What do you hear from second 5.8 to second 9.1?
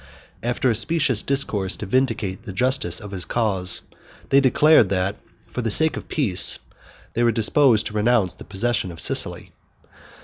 of peace, they were disposed to renounce the possession of